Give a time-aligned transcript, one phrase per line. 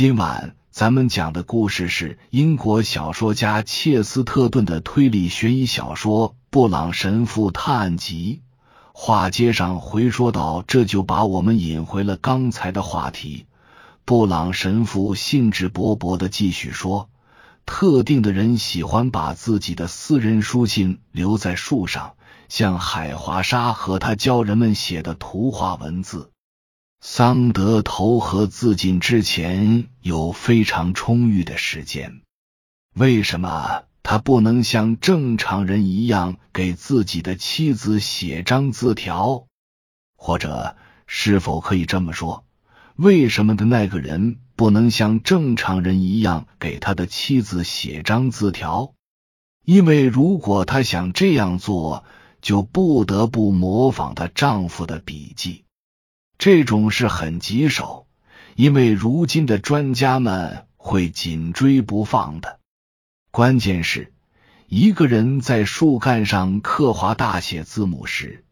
[0.00, 8.40] 今晚咱们讲的故事是英国小说家切斯特顿的推理悬疑小说《布朗神父探案集》。
[8.94, 13.44] 话接上回说到，这就把我们引回了刚才的话题。
[14.06, 17.10] 布朗神父兴致勃勃的继续说
[17.66, 22.14] ：“特定的人喜欢把自己的私人书信留在树上，
[22.48, 26.30] 像海华沙和他教人们写的图画文字。”
[27.02, 32.20] 桑德投河自尽之前有非常充裕的时间，
[32.94, 39.46] 为什么他不能像正常人一样给自己的妻子写张字条？
[40.14, 42.44] 或者是否可以这么说，
[42.96, 48.92] 为什么的那个人不能像正常人一样给他的妻子写张字条？
[49.64, 52.04] 因为如果他想这样做，
[52.42, 55.64] 就不得不模仿她丈夫的笔记。
[56.40, 58.06] 这种事很棘手，
[58.56, 62.58] 因为如今的专家们会紧追不放的。
[63.30, 64.14] 关键是，
[64.66, 68.42] 一个人在树干上刻画大写字母时，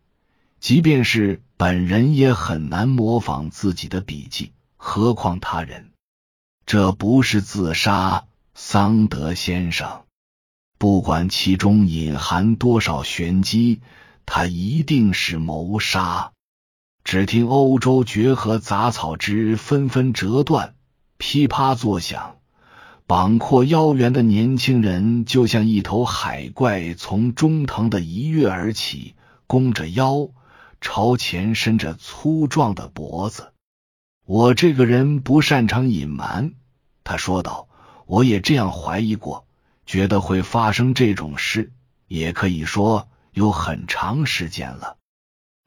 [0.61, 5.93] 即便是本人也很难模仿自己的笔迹，何况他人。
[6.67, 10.03] 这不是自杀，桑德先生。
[10.77, 13.81] 不管其中隐含多少玄机，
[14.27, 16.33] 他一定是谋杀。
[17.09, 20.75] 只听欧洲蕨和杂草枝纷纷折断，
[21.17, 22.37] 噼啪作响。
[23.06, 29.15] 膀阔腰圆的年轻人就像一头海怪，从中藤的一跃而起，
[29.47, 30.28] 弓着腰，
[30.83, 33.55] 朝前伸着粗壮的脖子。
[34.27, 36.53] 我这个人不擅长隐瞒，
[37.05, 37.69] 他说道。
[38.05, 39.47] 我也这样怀疑过，
[39.87, 41.72] 觉得会发生这种事，
[42.06, 44.98] 也可以说有很长时间了。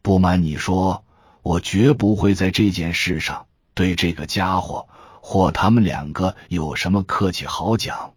[0.03, 1.03] 不瞒你说。
[1.41, 4.87] 我绝不会在这件事上对这个家伙
[5.21, 8.13] 或他们两个有什么客气好讲。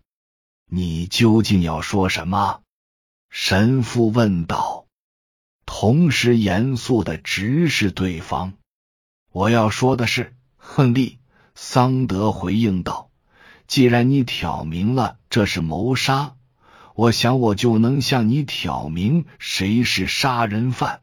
[0.71, 2.61] 你究竟要说什么？
[3.31, 4.87] 神父问道，
[5.67, 8.55] 同时严肃的直视对方。
[9.31, 11.11] 我要说的是，亨利·
[11.55, 13.11] 桑德回应道
[13.67, 16.37] ：“既然你挑明了这是谋杀，
[16.95, 21.01] 我想我就能向你挑明谁是杀人犯。”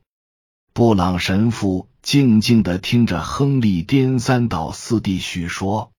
[0.74, 1.88] 布朗神父。
[2.02, 5.92] 静静的听着亨利颠三倒四地叙说。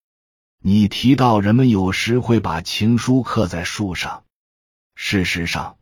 [0.61, 4.25] 你提到人们有时会把情书刻在树上，
[4.97, 5.77] 事实上，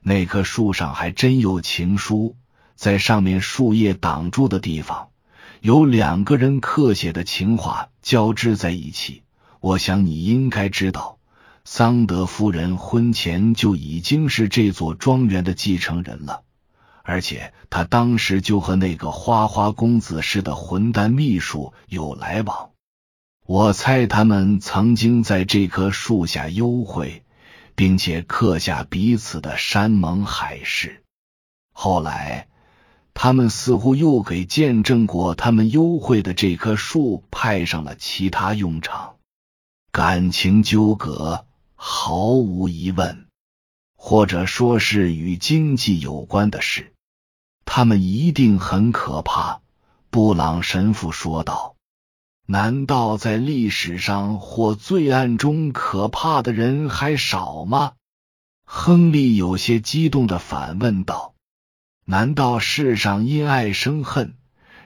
[0.00, 2.36] 那棵树上还真有情书，
[2.76, 5.08] 在上面树叶挡住的地方，
[5.60, 9.24] 有两个人刻写的情话交织在一起。
[9.58, 11.18] 我想你应该知道，
[11.64, 16.43] 桑德夫人婚前就已经是这座庄园的继承人了。
[17.06, 22.70] 而且他当时就和那个花花公子似的混蛋秘书有来往，
[23.46, 27.22] 我猜他们曾经在这棵树下幽会，
[27.74, 31.02] 并且刻下彼此的山盟海誓。
[31.74, 32.48] 后来，
[33.12, 39.16] 他们似乎又给见证过他们幽会的这棵树派上了其他用场。
[39.92, 41.44] 感情纠葛，
[41.74, 43.26] 毫无疑问，
[43.94, 46.93] 或者说是与经济有关的事。
[47.64, 49.60] 他们一定很可怕，
[50.10, 51.74] 布朗神父说道。
[52.46, 57.92] 难道在历史上或罪案中可怕的人还少吗？
[58.66, 61.34] 亨利有些激动的反问道。
[62.04, 64.34] 难道世上因爱生恨，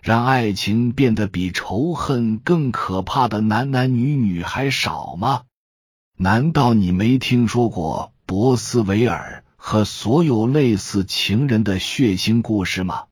[0.03, 5.43] 让爱情变得比仇恨更可怕的男男女女还少吗？
[6.17, 9.45] 难道你没听说过博斯维尔？
[9.69, 13.05] 和所有类似情人的血腥故事吗？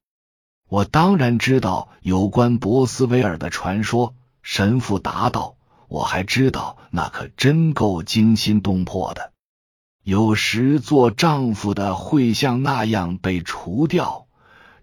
[0.71, 4.15] 我当然知道有关博斯维尔的传说。
[4.43, 9.33] 神父答道：“我还知道，那可真够惊心动魄的。
[10.03, 14.27] 有时做丈夫的会像那样被除掉，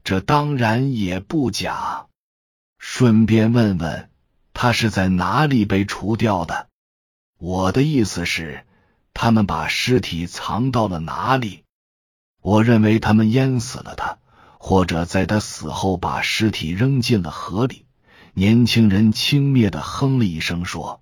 [0.04, 2.06] 这当然也不假。
[2.78, 4.12] 顺便问问，
[4.54, 6.68] 他是在哪里被除掉的？
[7.40, 8.64] 我的意思是，
[9.16, 11.62] 他们把尸体藏到了哪里？”
[12.44, 14.18] 我认为他们淹死了他，
[14.58, 17.86] 或者在他死后把尸体扔进了河里。
[18.34, 21.00] 年轻人轻蔑的哼了一声，说：“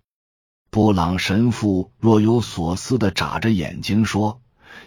[0.69, 4.39] 布朗神父若有所思的眨着眼睛说，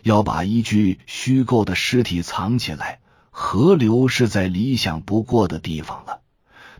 [0.04, 6.20] 要把一具虚构的尸体藏起来，河流是再理想不过的地方了。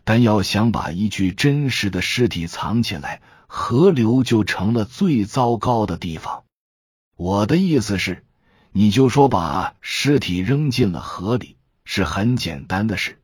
[0.05, 6.43] 但要想把一具真实的尸体藏起来，河流就成了最糟糕的地方。
[7.17, 8.23] 我的意思是。”
[8.77, 11.55] 你就说把尸体扔进了河里
[11.85, 13.21] 是很简单的事，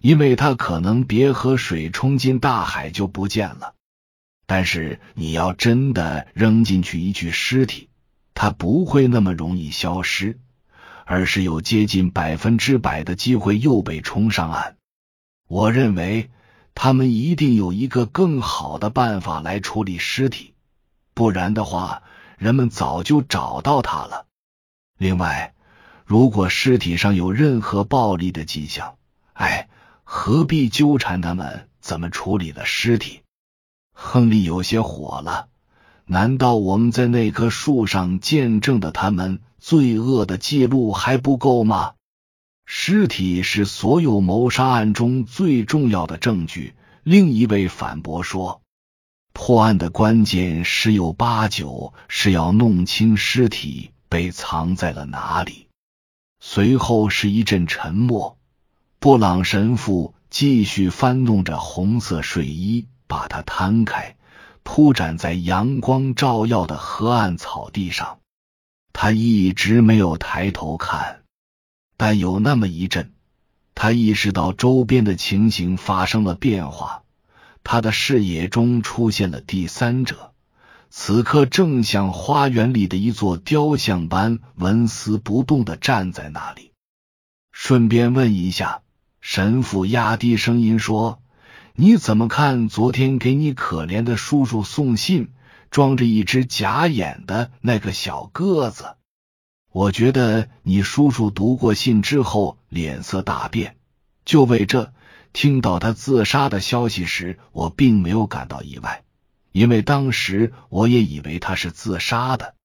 [0.00, 3.74] 因为他可能别和水冲进大海就不见了。
[4.46, 7.90] 但是你要真的扔进去一具尸体，
[8.32, 10.38] 它不会那么容易消失，
[11.04, 14.78] 而是有接近百分之百的机会又被冲上岸。
[15.48, 16.30] 我认为
[16.74, 20.54] 他们一定有一个更好的办法来处理尸体，
[21.12, 22.02] 不然的话，
[22.38, 24.24] 人们早就找到他了。
[24.98, 25.54] 另外，
[26.04, 28.96] 如果尸体上有任何暴力的迹象，
[29.32, 29.68] 哎，
[30.04, 33.22] 何必纠缠他们怎么处理了尸体？
[33.92, 35.48] 亨利有些火了。
[36.06, 41.94] 难道我们在那棵树上见证的他们罪恶的记录还不够吗？
[42.66, 46.74] 尸体是所有谋杀案中最重要的证据。
[47.02, 48.62] 另一位反驳说
[49.32, 55.66] ：“破案的关键十有八九是要弄清尸体被藏在了哪里。”
[56.38, 58.38] 随后是一阵沉默。
[59.00, 64.14] 布朗神父继续翻弄着红色睡衣，把它摊开，
[64.62, 68.20] 铺展在阳光照耀的河岸草地上。
[68.92, 71.22] 他一直没有抬头看。
[71.96, 73.12] 但有那么一阵，
[73.74, 77.02] 他意识到周边的情形发生了变化，
[77.64, 80.33] 他的视野中出现了第三者，
[80.96, 86.70] 此刻正像花园里的一座雕像般纹丝不动的站在那里。
[87.50, 88.82] 顺便问一下，
[89.20, 91.20] 神父压低声音说
[91.74, 95.32] ：“你怎么看昨天给你可怜的叔叔送信，
[95.68, 98.94] 装着一只假眼的那个小个子？”
[99.72, 103.76] 我觉得你叔叔读过信之后脸色大变，
[104.24, 104.92] 就为这
[105.32, 109.02] 听到他自杀的消息时，我并没有感到意外，
[109.54, 112.56] 因为当时我也以为他是自杀的。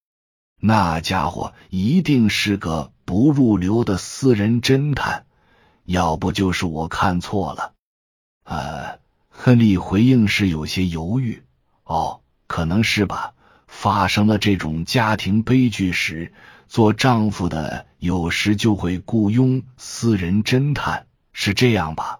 [0.59, 5.27] 那家伙一定是个不入流的私人侦探，
[5.85, 7.73] 要不就是我看错了。
[8.43, 8.97] 呃，
[9.29, 11.43] 亨利回应是有些犹豫。
[11.83, 13.33] 哦，可能是吧。
[13.67, 16.33] 发生了这种家庭悲剧时。
[16.67, 22.18] 做丈夫的有时就会雇佣私人侦探，是这样吧？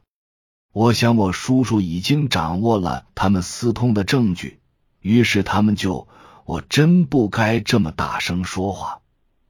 [0.74, 4.60] 我想我叔叔已经掌握了他们私通的证据，
[5.02, 6.08] 于是他们就……
[6.46, 9.02] 我真不该这么大声说话。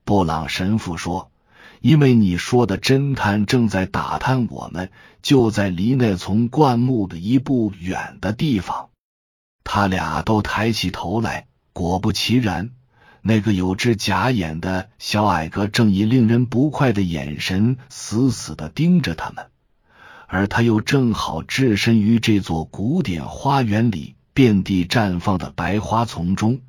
[0.04, 1.32] 布朗神父说
[1.80, 8.90] ：“因为你说的侦探正在打探我们，就在离那丛灌木的一步远的地方。”
[9.64, 12.72] 他俩都抬起头来，果不其然。
[13.22, 19.46] 那个有只假眼的小矮个正以令人不快的眼神死死的盯着他们，
[20.32, 26.62] 而他又正好置身于这座古典花园里遍地绽放的白花丛中，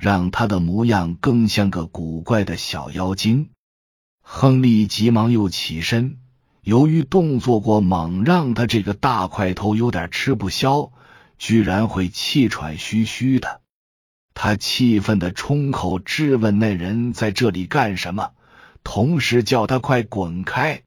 [0.00, 3.50] 让他的模样更像个古怪的小妖精。
[4.20, 6.16] 亨利急忙又起身，
[6.62, 10.90] 由于动作过猛，让他这个大块头有点吃不消，
[11.38, 13.60] 居然会气喘吁吁的。
[14.34, 18.32] 他气愤的冲口质问那人在这里干什么，
[18.82, 20.82] 同时叫他快滚开。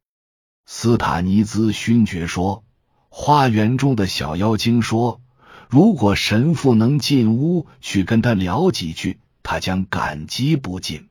[0.69, 2.65] 斯塔尼兹勋爵说
[3.07, 5.21] ：“花园中的小妖精说，
[5.69, 11.07] 如果神父能进屋去跟他聊几句，他将感激不尽。”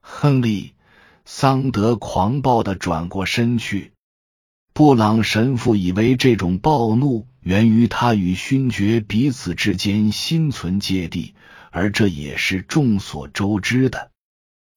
[0.00, 0.68] 亨利·
[1.26, 3.92] 桑德狂暴的转过身去。
[4.72, 11.34] 布朗神父以为这种暴怒源于他与勋爵彼此之间心存芥蒂。
[11.70, 14.10] 而这也是众所周知的。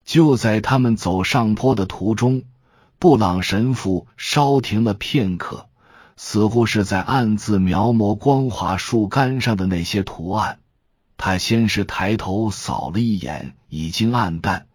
[0.04, 2.44] 就在他们走上坡的途中，
[3.02, 5.68] 布朗神父稍停了片刻，
[6.18, 10.60] 似乎是在暗自描摹光滑树干上的那些图案。
[11.18, 14.68] 他先是抬头扫了一眼已经暗淡、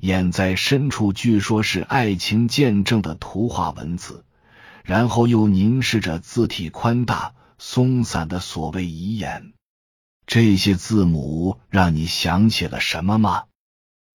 [0.00, 4.24] 眼在深处据说是爱情见证的图画文字，
[4.82, 9.52] 然后又凝视着字体宽大、松散的所谓遗言。
[10.26, 13.44] 这些字母让你想起了什么吗？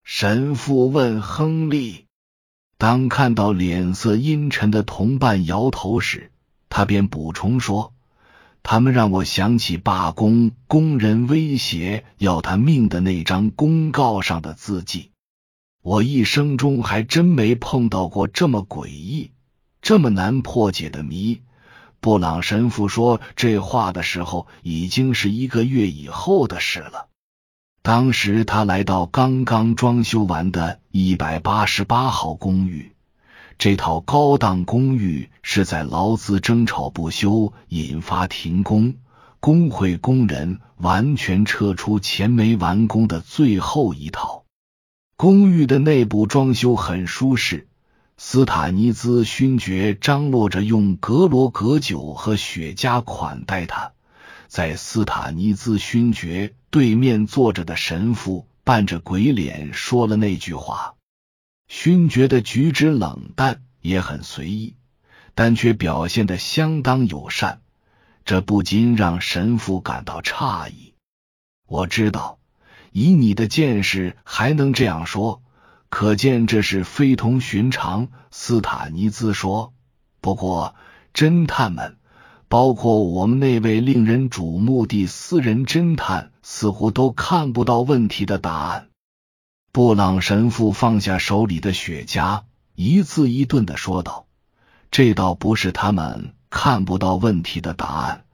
[0.04, 2.03] 神父问亨利。
[2.76, 6.30] 当看到脸色阴沉的同伴摇头时，
[6.68, 7.94] 他便补充说
[8.62, 15.10] ：“他们让我想起罢工工人威胁要他命的那张公告上的字迹。
[15.82, 19.30] 我一生中还真没碰到过这么诡异、
[19.80, 21.40] 这么难破解的谜。”
[22.00, 27.08] 布朗神父说这话的时候，已经是一个月以后的事了。
[27.84, 32.92] 当时他来到刚刚装修完的一百八十八号公寓，
[33.58, 38.94] 这套高档公寓是在劳资争吵不休、引发停工、
[39.38, 44.44] 工会工人完全撤出前没完工的最后一套。
[45.18, 47.68] 公寓的内部装修很舒适。
[48.16, 53.92] 斯坦尼兹勋爵张罗着用格罗格酒和雪茄款待他，
[54.48, 60.96] 在斯塔尼兹勋爵对面坐着的神父扮着鬼脸说了那句话。
[61.68, 64.74] 勋爵的举止冷淡，也很随意，
[65.36, 67.60] 但却表现得相当友善，
[68.24, 70.94] 这不禁让神父感到诧异。
[71.68, 72.40] 我知道，
[72.90, 75.42] 以你的见识还能这样说，
[75.88, 78.08] 可见这是非同寻常。
[78.32, 79.72] 斯塔尼兹说。
[80.20, 80.74] 不过，
[81.14, 81.98] 侦探们。
[82.48, 88.90] 包括我们那位令人瞩目的私人侦探，似乎都看不到问题的答案。
[89.72, 92.42] 布朗神父放下手里的雪茄，
[92.74, 94.26] 一字一顿的说道
[94.92, 98.26] ：“这倒不是他们看不到问题的答案，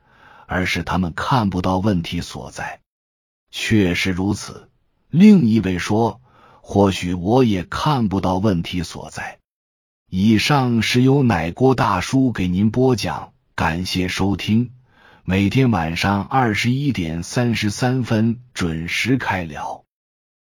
[0.47, 2.81] 而是他们看不到问题所在。”
[3.53, 4.69] 确实如此。
[5.09, 6.21] 另一位说
[6.61, 9.39] ：“或许我也看不到问题所在。”
[10.11, 13.33] 以上是由奶锅大叔给您播讲。
[13.55, 14.73] 感谢收听，
[15.31, 19.85] 每天晚上二十一点三十三分准时开聊。